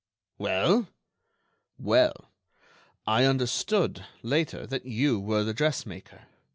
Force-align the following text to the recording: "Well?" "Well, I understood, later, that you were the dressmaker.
"Well?" 0.39 0.87
"Well, 1.77 2.31
I 3.05 3.25
understood, 3.25 4.03
later, 4.23 4.65
that 4.65 4.87
you 4.87 5.19
were 5.19 5.43
the 5.43 5.53
dressmaker. 5.53 6.23